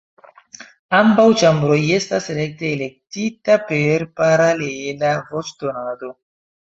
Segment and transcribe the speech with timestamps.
[0.99, 6.11] Ambaŭ ĉambroj estas rekte elektita per paralela voĉdonado.